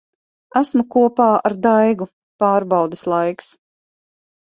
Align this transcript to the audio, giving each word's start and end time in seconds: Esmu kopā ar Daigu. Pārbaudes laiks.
Esmu 0.61 0.83
kopā 0.95 1.27
ar 1.51 1.57
Daigu. 1.67 2.09
Pārbaudes 2.47 3.09
laiks. 3.17 3.55